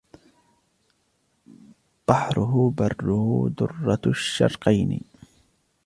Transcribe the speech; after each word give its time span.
بحره 2.07 2.53
برّه 2.77 3.19
درّة 3.57 4.01
الشرقين 4.15 5.01